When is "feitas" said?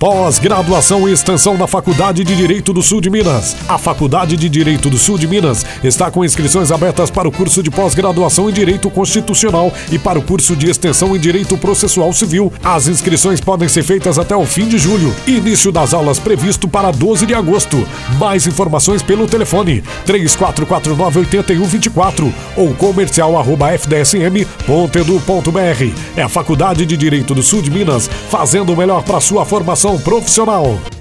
13.82-14.20